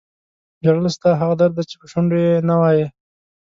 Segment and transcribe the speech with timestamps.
[0.65, 2.85] ژړل ستا هغه درد دی چې په شونډو یې نه وایې.